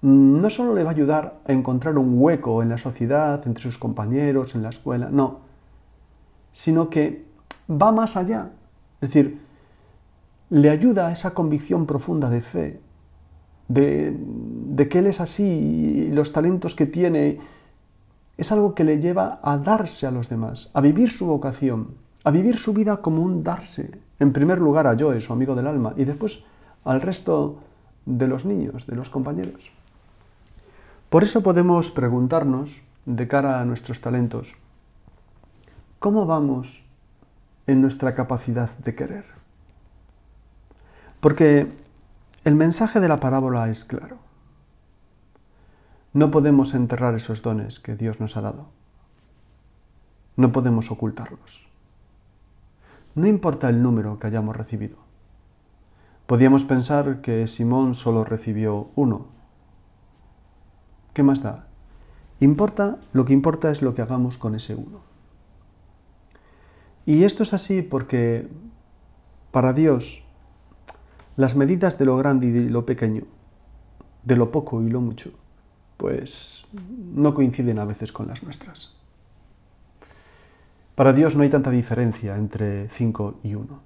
no 0.03 0.50
solo 0.50 0.75
le 0.75 0.83
va 0.83 0.89
a 0.89 0.93
ayudar 0.93 1.39
a 1.48 1.53
encontrar 1.53 1.98
un 1.98 2.22
hueco 2.22 2.62
en 2.62 2.67
la 2.67 2.77
sociedad, 2.77 3.41
entre 3.48 3.63
sus 3.63 3.77
compañeros, 3.77 4.53
en 4.53 4.62
la 4.62 4.69
escuela, 4.69 5.07
no, 5.10 5.39
sino 6.51 6.89
que 6.89 7.24
va 7.72 7.93
más 7.93 8.17
allá. 8.17 8.51
Es 9.00 9.10
decir, 9.10 9.39
le 10.50 10.69
ayuda 10.69 11.07
a 11.07 11.13
esa 11.13 11.33
convicción 11.33 11.86
profunda 11.86 12.29
de 12.29 12.41
fe, 12.41 12.81
de, 13.69 14.89
que 14.89 15.00
él 15.00 15.07
es 15.07 15.22
así 15.22 15.43
y 15.43 16.12
los 16.12 16.33
talentos 16.33 16.75
que 16.75 16.86
tiene 16.86 17.39
es 18.36 18.51
algo 18.51 18.75
que 18.75 18.83
le 18.83 19.00
lleva 19.00 19.39
a 19.41 19.57
darse 19.57 20.05
a 20.05 20.12
los 20.12 20.27
demás, 20.27 20.69
a 20.74 20.81
vivir 20.81 21.12
su 21.12 21.25
vocación, 21.25 21.95
a 22.25 22.31
vivir 22.31 22.57
su 22.57 22.74
vida 22.74 22.98
como 22.98 23.22
un 23.22 23.41
darse, 23.41 23.91
en 24.19 24.33
primer 24.33 24.60
lugar 24.60 24.86
a 24.86 24.98
Joe, 25.00 25.22
su 25.22 25.31
amigo 25.31 25.55
del 25.55 25.67
alma, 25.67 25.93
y 25.95 26.03
después 26.03 26.43
al 26.83 27.00
resto 27.00 27.60
de 28.05 28.27
los 28.27 28.43
niños, 28.43 28.86
de 28.86 28.98
los 28.98 29.10
compañeros. 29.10 29.72
Por 31.13 31.24
eso 31.24 31.43
podemos 31.43 31.91
preguntarnos, 31.91 32.82
de 33.05 33.27
cara 33.27 33.62
a 33.62 33.65
nuestros 33.65 34.01
talentos, 34.01 34.55
¿cómo 36.00 36.25
vamos 36.25 36.84
en 37.67 37.82
nuestra 37.82 38.15
capacidad 38.15 38.75
de 38.79 38.96
querer? 38.96 39.25
Porque 41.20 41.72
el 42.43 42.55
mensaje 42.55 43.00
de 43.00 43.10
la 43.10 43.20
parábola 43.20 43.70
es 43.70 43.86
claro. 43.86 44.17
No 46.13 46.32
podemos 46.32 46.74
enterrar 46.74 47.13
esos 47.13 47.43
dones 47.43 47.79
que 47.79 47.96
Dios 47.96 48.20
nos 48.20 48.36
ha 48.36 48.41
dado. 48.41 48.70
No 50.36 50.51
podemos 50.51 50.89
ocultarlos. 50.89 51.67
No 53.13 53.27
importa 53.27 53.70
el 53.70 53.84
número 53.84 54.17
que 54.17 54.25
hayamos 54.25 54.55
recibido. 54.55 54.98
Podíamos 56.25 56.63
pensar 56.63 57.22
que 57.22 57.46
Simón 57.46 57.93
solo 57.93 58.24
recibió 58.24 58.89
uno, 58.96 59.42
¿Qué 61.13 61.24
más 61.24 61.43
da? 61.43 61.67
Importa, 62.39 63.00
lo 63.13 63.25
que 63.25 63.34
importa 63.34 63.72
es 63.72 63.82
lo 63.82 63.93
que 63.93 64.01
hagamos 64.01 64.38
con 64.38 64.55
ese 64.55 64.75
uno. 64.75 65.01
Y 67.05 67.24
esto 67.24 67.43
es 67.43 67.53
así 67.53 67.82
porque 67.82 68.48
para 69.51 69.74
Dios 69.74 70.24
las 71.36 71.55
medidas 71.55 71.98
de 71.98 72.05
lo 72.05 72.17
grande 72.17 72.48
y 72.48 72.51
de 72.51 72.70
lo 72.70 72.86
pequeño, 72.86 73.24
de 74.24 74.36
lo 74.36 74.51
poco 74.51 74.82
y 74.82 74.89
lo 74.89 75.01
mucho, 75.01 75.32
pues 75.98 76.65
no 77.13 77.34
coinciden 77.34 77.79
a 77.79 77.86
veces 77.86 78.12
con 78.12 78.27
las 78.27 78.43
nuestras. 78.43 78.98
Para 80.96 81.13
Dios 81.13 81.36
no 81.36 81.43
hay 81.43 81.50
tanta 81.50 81.72
diferencia 81.72 82.36
entre 82.38 82.88
cinco 82.89 83.39
y 83.43 83.55
uno. 83.55 83.79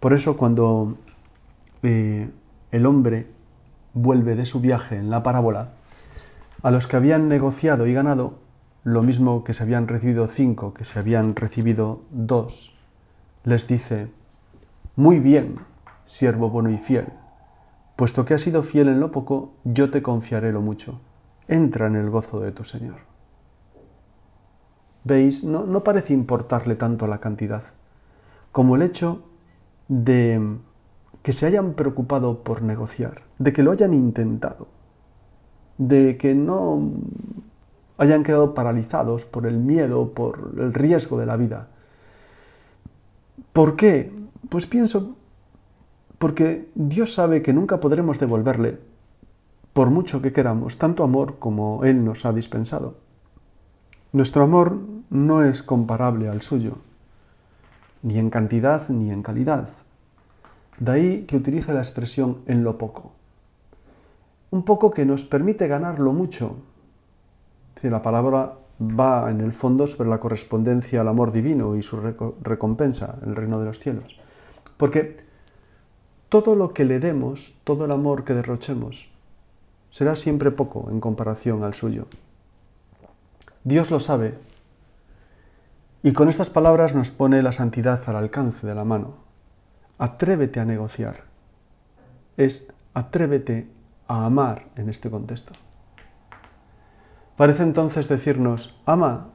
Por 0.00 0.14
eso 0.14 0.36
cuando 0.36 0.96
eh, 1.82 2.30
el 2.70 2.86
hombre 2.86 3.26
vuelve 3.94 4.34
de 4.34 4.46
su 4.46 4.60
viaje 4.60 4.96
en 4.96 5.10
la 5.10 5.22
parábola, 5.22 5.72
a 6.62 6.70
los 6.70 6.86
que 6.86 6.96
habían 6.96 7.28
negociado 7.28 7.86
y 7.86 7.92
ganado 7.92 8.38
lo 8.84 9.02
mismo 9.02 9.44
que 9.44 9.52
se 9.52 9.62
habían 9.62 9.88
recibido 9.88 10.26
cinco, 10.26 10.74
que 10.74 10.84
se 10.84 10.98
habían 10.98 11.36
recibido 11.36 12.02
dos, 12.10 12.76
les 13.44 13.66
dice, 13.66 14.10
muy 14.96 15.18
bien, 15.18 15.60
siervo 16.04 16.50
bueno 16.50 16.70
y 16.70 16.78
fiel, 16.78 17.06
puesto 17.96 18.24
que 18.24 18.34
has 18.34 18.40
sido 18.40 18.62
fiel 18.62 18.88
en 18.88 19.00
lo 19.00 19.12
poco, 19.12 19.54
yo 19.64 19.90
te 19.90 20.02
confiaré 20.02 20.52
lo 20.52 20.60
mucho. 20.60 21.00
Entra 21.48 21.86
en 21.86 21.96
el 21.96 22.10
gozo 22.10 22.40
de 22.40 22.52
tu 22.52 22.64
Señor. 22.64 23.00
¿Veis? 25.04 25.42
No, 25.44 25.66
no 25.66 25.82
parece 25.82 26.12
importarle 26.12 26.76
tanto 26.76 27.06
la 27.08 27.18
cantidad, 27.18 27.64
como 28.52 28.76
el 28.76 28.82
hecho 28.82 29.24
de 29.88 30.58
que 31.22 31.32
se 31.32 31.46
hayan 31.46 31.74
preocupado 31.74 32.42
por 32.44 32.62
negociar, 32.62 33.22
de 33.38 33.52
que 33.52 33.62
lo 33.62 33.72
hayan 33.72 33.94
intentado 33.94 34.68
de 35.78 36.16
que 36.16 36.34
no 36.34 36.92
hayan 37.98 38.24
quedado 38.24 38.54
paralizados 38.54 39.24
por 39.24 39.46
el 39.46 39.58
miedo, 39.58 40.12
por 40.12 40.54
el 40.58 40.74
riesgo 40.74 41.18
de 41.18 41.26
la 41.26 41.36
vida. 41.36 41.68
¿Por 43.52 43.76
qué? 43.76 44.12
Pues 44.48 44.66
pienso, 44.66 45.16
porque 46.18 46.68
Dios 46.74 47.14
sabe 47.14 47.42
que 47.42 47.52
nunca 47.52 47.80
podremos 47.80 48.18
devolverle, 48.18 48.78
por 49.72 49.90
mucho 49.90 50.20
que 50.20 50.32
queramos, 50.32 50.78
tanto 50.78 51.02
amor 51.04 51.38
como 51.38 51.84
Él 51.84 52.04
nos 52.04 52.24
ha 52.26 52.32
dispensado. 52.32 52.96
Nuestro 54.12 54.42
amor 54.42 54.78
no 55.10 55.42
es 55.42 55.62
comparable 55.62 56.28
al 56.28 56.42
suyo, 56.42 56.78
ni 58.02 58.18
en 58.18 58.30
cantidad 58.30 58.88
ni 58.88 59.10
en 59.10 59.22
calidad. 59.22 59.68
De 60.78 60.92
ahí 60.92 61.24
que 61.26 61.36
utilice 61.36 61.72
la 61.72 61.80
expresión 61.80 62.38
en 62.46 62.64
lo 62.64 62.78
poco. 62.78 63.12
Un 64.52 64.64
poco 64.64 64.90
que 64.90 65.04
nos 65.04 65.24
permite 65.24 65.66
ganar 65.66 65.98
lo 65.98 66.12
mucho. 66.12 66.56
Si 67.80 67.88
la 67.88 68.02
palabra 68.02 68.52
va 68.78 69.30
en 69.30 69.40
el 69.40 69.52
fondo 69.52 69.86
sobre 69.86 70.10
la 70.10 70.20
correspondencia 70.20 71.00
al 71.00 71.08
amor 71.08 71.32
divino 71.32 71.74
y 71.74 71.82
su 71.82 71.98
recompensa, 72.00 73.16
el 73.24 73.34
reino 73.34 73.58
de 73.58 73.64
los 73.64 73.80
cielos. 73.80 74.20
Porque 74.76 75.16
todo 76.28 76.54
lo 76.54 76.74
que 76.74 76.84
le 76.84 77.00
demos, 77.00 77.56
todo 77.64 77.86
el 77.86 77.92
amor 77.92 78.24
que 78.24 78.34
derrochemos, 78.34 79.10
será 79.90 80.16
siempre 80.16 80.50
poco 80.50 80.88
en 80.90 81.00
comparación 81.00 81.64
al 81.64 81.72
suyo. 81.72 82.06
Dios 83.64 83.90
lo 83.90 84.00
sabe 84.00 84.34
y 86.02 86.12
con 86.12 86.28
estas 86.28 86.50
palabras 86.50 86.94
nos 86.94 87.10
pone 87.10 87.42
la 87.42 87.52
santidad 87.52 88.02
al 88.06 88.16
alcance 88.16 88.66
de 88.66 88.74
la 88.74 88.84
mano. 88.84 89.14
Atrévete 89.96 90.60
a 90.60 90.66
negociar. 90.66 91.24
Es 92.36 92.68
atrévete 92.92 93.68
a 94.08 94.26
amar 94.26 94.66
en 94.76 94.88
este 94.88 95.10
contexto. 95.10 95.52
Parece 97.36 97.62
entonces 97.62 98.08
decirnos, 98.08 98.78
ama, 98.84 99.30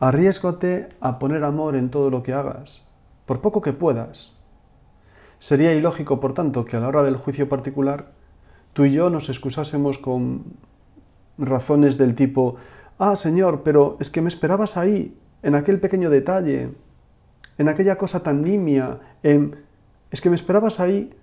arriesgate 0.00 0.88
a 1.00 1.18
poner 1.18 1.44
amor 1.44 1.76
en 1.76 1.90
todo 1.90 2.10
lo 2.10 2.22
que 2.22 2.32
hagas, 2.32 2.84
por 3.26 3.40
poco 3.40 3.62
que 3.62 3.72
puedas. 3.72 4.36
Sería 5.38 5.72
ilógico, 5.74 6.20
por 6.20 6.34
tanto, 6.34 6.64
que 6.64 6.76
a 6.76 6.80
la 6.80 6.88
hora 6.88 7.02
del 7.02 7.16
juicio 7.16 7.48
particular 7.48 8.12
tú 8.72 8.84
y 8.84 8.92
yo 8.92 9.10
nos 9.10 9.28
excusásemos 9.28 9.98
con 9.98 10.44
razones 11.38 11.96
del 11.96 12.14
tipo, 12.14 12.56
ah, 12.98 13.16
Señor, 13.16 13.62
pero 13.62 13.96
es 14.00 14.10
que 14.10 14.20
me 14.20 14.28
esperabas 14.28 14.76
ahí, 14.76 15.16
en 15.42 15.54
aquel 15.54 15.80
pequeño 15.80 16.10
detalle, 16.10 16.74
en 17.58 17.68
aquella 17.68 17.96
cosa 17.96 18.22
tan 18.22 18.42
nimia, 18.42 19.00
en... 19.22 19.56
es 20.10 20.20
que 20.20 20.30
me 20.30 20.36
esperabas 20.36 20.80
ahí 20.80 21.14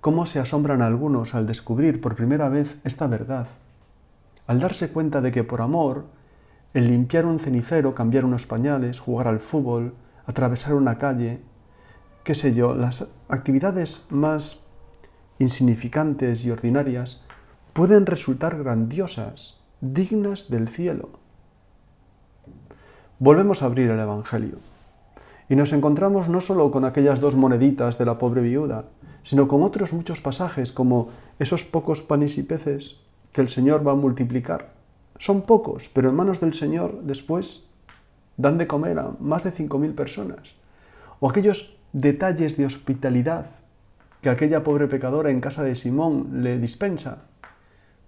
cómo 0.00 0.26
se 0.26 0.40
asombran 0.40 0.82
algunos 0.82 1.34
al 1.34 1.46
descubrir 1.46 2.00
por 2.00 2.16
primera 2.16 2.48
vez 2.48 2.78
esta 2.84 3.06
verdad, 3.06 3.48
al 4.46 4.60
darse 4.60 4.90
cuenta 4.90 5.20
de 5.20 5.30
que 5.30 5.44
por 5.44 5.60
amor, 5.60 6.06
el 6.72 6.88
limpiar 6.88 7.26
un 7.26 7.38
cenicero, 7.38 7.94
cambiar 7.94 8.24
unos 8.24 8.46
pañales, 8.46 8.98
jugar 8.98 9.28
al 9.28 9.40
fútbol, 9.40 9.94
atravesar 10.26 10.74
una 10.74 10.98
calle, 10.98 11.40
qué 12.24 12.34
sé 12.34 12.54
yo, 12.54 12.74
las 12.74 13.08
actividades 13.28 14.04
más 14.08 14.64
insignificantes 15.38 16.44
y 16.44 16.50
ordinarias 16.50 17.24
pueden 17.72 18.06
resultar 18.06 18.58
grandiosas, 18.58 19.58
dignas 19.80 20.48
del 20.50 20.68
cielo. 20.68 21.10
Volvemos 23.18 23.62
a 23.62 23.66
abrir 23.66 23.90
el 23.90 24.00
Evangelio 24.00 24.58
y 25.48 25.56
nos 25.56 25.72
encontramos 25.72 26.28
no 26.28 26.40
solo 26.40 26.70
con 26.70 26.84
aquellas 26.84 27.20
dos 27.20 27.36
moneditas 27.36 27.98
de 27.98 28.06
la 28.06 28.18
pobre 28.18 28.40
viuda, 28.40 28.84
sino 29.22 29.48
con 29.48 29.62
otros 29.62 29.92
muchos 29.92 30.20
pasajes 30.20 30.72
como 30.72 31.08
esos 31.38 31.64
pocos 31.64 32.02
panes 32.02 32.38
y 32.38 32.42
peces 32.42 32.96
que 33.32 33.40
el 33.40 33.48
Señor 33.48 33.86
va 33.86 33.92
a 33.92 33.96
multiplicar. 33.96 34.72
Son 35.18 35.42
pocos, 35.42 35.88
pero 35.88 36.10
en 36.10 36.16
manos 36.16 36.40
del 36.40 36.54
Señor 36.54 37.02
después 37.02 37.68
dan 38.36 38.58
de 38.58 38.66
comer 38.66 38.98
a 38.98 39.12
más 39.20 39.44
de 39.44 39.52
5.000 39.52 39.94
personas. 39.94 40.54
O 41.20 41.28
aquellos 41.28 41.76
detalles 41.92 42.56
de 42.56 42.66
hospitalidad 42.66 43.46
que 44.22 44.30
aquella 44.30 44.64
pobre 44.64 44.86
pecadora 44.86 45.30
en 45.30 45.40
casa 45.40 45.62
de 45.62 45.74
Simón 45.74 46.42
le 46.42 46.58
dispensa. 46.58 47.24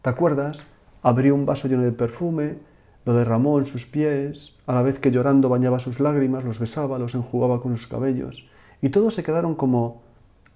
¿Te 0.02 0.10
acuerdas? 0.10 0.66
Abrió 1.02 1.34
un 1.34 1.46
vaso 1.46 1.68
lleno 1.68 1.82
de 1.82 1.92
perfume, 1.92 2.58
lo 3.04 3.14
derramó 3.14 3.58
en 3.58 3.64
sus 3.64 3.86
pies, 3.86 4.56
a 4.66 4.74
la 4.74 4.82
vez 4.82 4.98
que 4.98 5.10
llorando 5.10 5.48
bañaba 5.48 5.78
sus 5.78 6.00
lágrimas, 6.00 6.44
los 6.44 6.58
besaba, 6.58 6.98
los 6.98 7.14
enjugaba 7.14 7.60
con 7.60 7.76
sus 7.76 7.86
cabellos, 7.86 8.46
y 8.80 8.90
todos 8.90 9.14
se 9.14 9.24
quedaron 9.24 9.54
como 9.54 10.02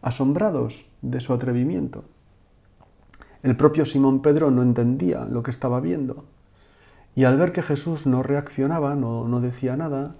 asombrados 0.03 0.87
de 1.03 1.21
su 1.21 1.33
atrevimiento. 1.33 2.05
El 3.43 3.57
propio 3.57 3.87
Simón 3.87 4.23
Pedro 4.23 4.51
no 4.51 4.63
entendía 4.63 5.25
lo 5.25 5.43
que 5.43 5.51
estaba 5.51 5.81
viendo, 5.81 6.25
y 7.17 7.25
al 7.25 7.39
ver 7.39 7.51
que 7.51 7.63
Jesús 7.63 8.07
no 8.07 8.23
reaccionaba, 8.23 8.95
no, 8.95 9.41
decía 9.41 9.75
nada, 9.77 10.15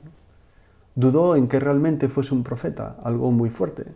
dudó 0.95 1.37
en 1.37 1.47
que 1.47 1.61
realmente 1.61 2.09
fuese 2.09 2.35
un 2.35 2.43
profeta, 2.43 2.97
algo 3.05 3.31
muy 3.31 3.51
fuerte. 3.51 3.93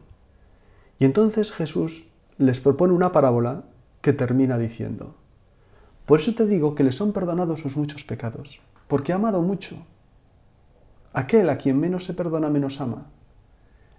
Y 0.99 1.07
entonces 1.07 1.51
Jesús 1.51 2.05
les 2.37 2.61
propone 2.61 2.93
una 2.93 3.11
parábola 3.11 3.65
que 4.03 4.13
termina 4.13 4.59
diciendo, 4.59 5.15
por 6.05 6.21
eso 6.21 6.35
te 6.35 6.45
digo 6.45 6.75
que 6.75 6.85
le 6.85 6.93
son 6.93 7.13
perdonados 7.13 7.61
sus 7.61 7.77
muchos 7.79 8.05
pecados, 8.05 8.61
porque 8.87 9.13
ha 9.13 9.17
amado 9.17 9.41
mucho. 9.41 9.77
Aquel 11.15 11.49
a 11.49 11.57
quien 11.57 11.81
menos 11.81 12.05
se 12.05 12.13
perdona, 12.13 12.51
menos 12.51 12.81
ama. 12.83 13.07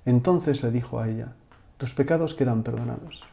Entonces 0.06 0.62
le 0.62 0.72
dijo 0.72 1.00
a 1.00 1.10
ella, 1.10 1.36
tus 1.82 1.96
pecados 1.96 2.36
quedan 2.36 2.62
perdonados. 2.62 3.24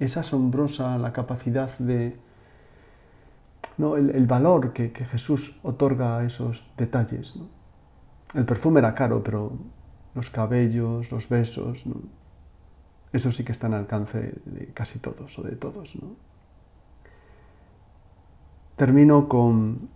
Es 0.00 0.16
asombrosa 0.16 0.98
la 0.98 1.12
capacidad 1.12 1.70
de, 1.78 2.18
no, 3.78 3.96
el, 3.96 4.26
valor 4.26 4.72
que, 4.72 4.90
Jesús 4.90 5.60
otorga 5.62 6.18
a 6.18 6.24
esos 6.24 6.68
detalles. 6.76 7.36
El 8.34 8.46
perfume 8.46 8.80
era 8.80 8.96
caro, 8.96 9.22
pero 9.22 9.52
los 10.16 10.28
cabellos, 10.28 11.12
los 11.12 11.28
besos, 11.28 11.84
eso 13.12 13.30
sí 13.30 13.44
que 13.44 13.52
está 13.52 13.68
al 13.68 13.74
alcance 13.74 14.34
de 14.44 14.66
casi 14.74 14.98
todos 14.98 15.38
o 15.38 15.44
de 15.44 15.54
todos. 15.54 15.96
Termino 18.74 19.28
con 19.28 19.88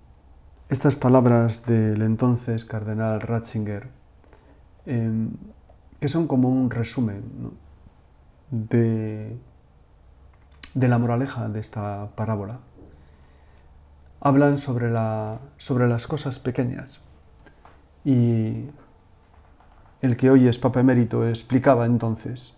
estas 0.68 0.94
palabras 0.94 1.66
del 1.66 2.02
entonces 2.02 2.64
cardenal 2.64 3.20
Ratzinger. 3.22 3.88
Em, 4.86 5.30
que 6.00 6.08
son 6.08 6.26
como 6.26 6.48
un 6.48 6.70
resumen 6.70 7.22
de, 8.50 9.36
de, 10.74 10.88
la 10.88 10.98
moraleja 10.98 11.48
de 11.48 11.60
esta 11.60 12.08
parábola. 12.16 12.60
Hablan 14.20 14.58
sobre, 14.58 14.90
la, 14.90 15.38
sobre 15.58 15.88
las 15.88 16.06
cosas 16.06 16.38
pequeñas 16.38 17.02
y 18.04 18.66
el 20.00 20.16
que 20.16 20.30
hoy 20.30 20.48
es 20.48 20.58
Papa 20.58 20.80
Emérito 20.80 21.28
explicaba 21.28 21.84
entonces 21.84 22.56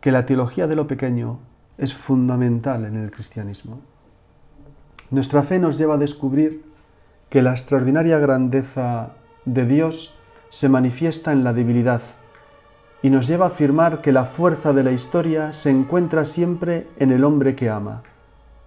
que 0.00 0.12
la 0.12 0.26
teología 0.26 0.66
de 0.66 0.76
lo 0.76 0.86
pequeño 0.86 1.38
es 1.78 1.94
fundamental 1.94 2.84
en 2.84 2.96
el 2.96 3.10
cristianismo. 3.10 3.80
Nuestra 5.10 5.42
fe 5.42 5.58
nos 5.58 5.78
lleva 5.78 5.94
a 5.94 5.98
descubrir 5.98 6.64
que 7.30 7.42
la 7.42 7.52
extraordinaria 7.52 8.18
grandeza 8.18 9.12
de 9.44 9.66
Dios 9.66 10.14
se 10.50 10.68
manifiesta 10.68 11.32
en 11.32 11.44
la 11.44 11.52
debilidad 11.52 12.02
y 13.04 13.10
nos 13.10 13.26
lleva 13.26 13.44
a 13.44 13.48
afirmar 13.48 14.00
que 14.00 14.12
la 14.12 14.24
fuerza 14.24 14.72
de 14.72 14.82
la 14.82 14.90
historia 14.90 15.52
se 15.52 15.68
encuentra 15.68 16.24
siempre 16.24 16.88
en 16.96 17.12
el 17.12 17.24
hombre 17.24 17.54
que 17.54 17.68
ama, 17.68 18.02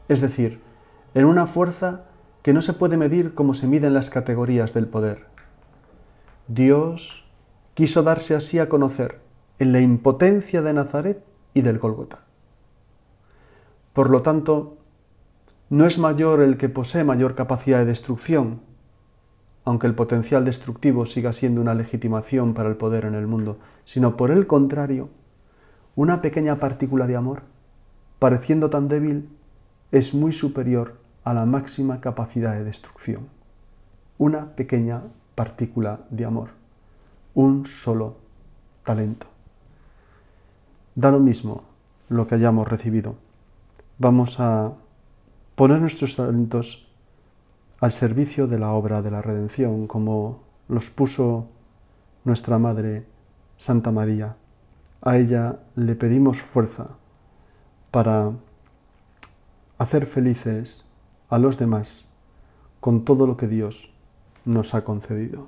es 0.09 0.21
decir, 0.21 0.61
en 1.15 1.25
una 1.25 1.47
fuerza 1.47 2.03
que 2.43 2.53
no 2.53 2.61
se 2.61 2.73
puede 2.73 2.97
medir 2.97 3.33
como 3.33 3.55
se 3.55 3.65
miden 3.65 3.95
las 3.95 4.11
categorías 4.11 4.75
del 4.75 4.85
poder. 4.85 5.25
Dios 6.47 7.27
quiso 7.73 8.03
darse 8.03 8.35
así 8.35 8.59
a 8.59 8.69
conocer 8.69 9.21
en 9.57 9.71
la 9.71 9.81
impotencia 9.81 10.61
de 10.61 10.73
Nazaret 10.73 11.25
y 11.55 11.61
del 11.61 11.79
Golgota. 11.79 12.19
Por 13.93 14.11
lo 14.11 14.21
tanto, 14.21 14.77
no 15.71 15.87
es 15.87 15.97
mayor 15.97 16.41
el 16.41 16.57
que 16.57 16.69
posee 16.69 17.03
mayor 17.03 17.33
capacidad 17.33 17.79
de 17.79 17.85
destrucción, 17.85 18.61
aunque 19.67 19.85
el 19.85 19.95
potencial 19.95 20.45
destructivo 20.45 21.05
siga 21.05 21.33
siendo 21.33 21.59
una 21.59 21.73
legitimación 21.73 22.53
para 22.53 22.69
el 22.69 22.77
poder 22.77 23.03
en 23.03 23.15
el 23.15 23.27
mundo, 23.27 23.59
sino 23.83 24.15
por 24.15 24.31
el 24.31 24.47
contrario, 24.47 25.09
una 25.93 26.21
pequeña 26.21 26.55
partícula 26.55 27.05
de 27.05 27.17
amor, 27.17 27.41
pareciendo 28.17 28.69
tan 28.69 28.87
débil, 28.87 29.27
es 29.91 30.13
muy 30.13 30.31
superior 30.31 30.95
a 31.25 31.33
la 31.33 31.45
máxima 31.45 31.99
capacidad 31.99 32.53
de 32.53 32.63
destrucción. 32.63 33.27
Una 34.17 34.55
pequeña 34.55 35.01
partícula 35.35 35.99
de 36.11 36.23
amor, 36.23 36.51
un 37.33 37.65
solo 37.65 38.15
talento. 38.85 39.27
Da 40.95 41.11
lo 41.11 41.19
mismo 41.19 41.65
lo 42.07 42.25
que 42.25 42.35
hayamos 42.35 42.69
recibido. 42.69 43.15
Vamos 43.97 44.39
a 44.39 44.71
poner 45.55 45.81
nuestros 45.81 46.15
talentos 46.15 46.86
al 47.79 47.91
servicio 47.91 48.47
de 48.47 48.59
la 48.59 48.71
obra 48.71 49.01
de 49.01 49.11
la 49.11 49.21
redención, 49.21 49.87
como 49.87 50.43
los 50.67 50.89
puso 50.89 51.47
nuestra 52.23 52.57
Madre 52.57 53.05
Santa 53.57 53.91
María. 53.91 54.35
A 55.01 55.17
ella 55.17 55.59
le 55.75 55.95
pedimos 55.95 56.41
fuerza 56.41 56.87
para 57.91 58.31
hacer 59.77 60.05
felices 60.05 60.89
a 61.29 61.37
los 61.37 61.57
demás 61.57 62.07
con 62.79 63.05
todo 63.05 63.27
lo 63.27 63.37
que 63.37 63.47
Dios 63.47 63.93
nos 64.45 64.73
ha 64.73 64.83
concedido. 64.83 65.47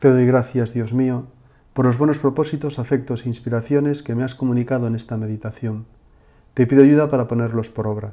Te 0.00 0.10
doy 0.10 0.26
gracias, 0.26 0.72
Dios 0.74 0.92
mío, 0.92 1.24
por 1.72 1.86
los 1.86 1.96
buenos 1.96 2.18
propósitos, 2.18 2.78
afectos 2.78 3.24
e 3.24 3.28
inspiraciones 3.28 4.02
que 4.02 4.14
me 4.14 4.24
has 4.24 4.34
comunicado 4.34 4.86
en 4.86 4.96
esta 4.96 5.16
meditación 5.16 5.86
te 6.54 6.66
pido 6.66 6.82
ayuda 6.82 7.10
para 7.10 7.28
ponerlos 7.28 7.70
por 7.70 7.86
obra. 7.86 8.12